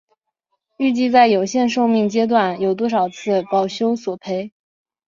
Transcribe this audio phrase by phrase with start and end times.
[0.77, 4.51] 预计在有效寿命阶段有多少次保修索赔？